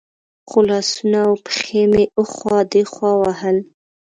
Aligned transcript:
خو 0.49 0.57
لاسونه 0.69 1.17
او 1.27 1.33
پښې 1.45 1.83
مې 1.91 2.05
اخوا 2.21 2.57
دېخوا 2.73 3.11
وهل. 3.21 3.57